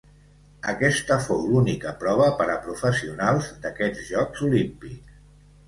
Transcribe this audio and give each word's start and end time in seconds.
Aquesta 0.71 1.17
fou 1.25 1.43
l'única 1.49 1.93
prova 2.05 2.31
per 2.41 2.49
a 2.55 2.57
professionals 2.65 3.53
d'aquests 3.67 4.05
Jocs 4.11 4.45
Olímpics. 4.51 5.17